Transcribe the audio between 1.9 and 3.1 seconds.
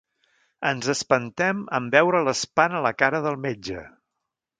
veure l'espant a la